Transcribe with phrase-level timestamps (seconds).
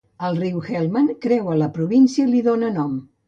[0.27, 2.97] El riu Helmand creua la província i li dóna nom.